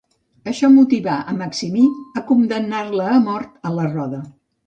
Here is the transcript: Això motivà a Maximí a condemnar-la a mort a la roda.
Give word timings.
Això 0.51 0.69
motivà 0.75 1.17
a 1.31 1.35
Maximí 1.41 1.83
a 2.21 2.25
condemnar-la 2.31 3.13
a 3.13 3.21
mort 3.29 3.71
a 3.71 3.77
la 3.77 3.87
roda. 3.93 4.23